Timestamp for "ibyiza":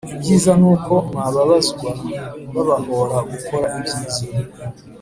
0.15-0.51, 3.77-4.21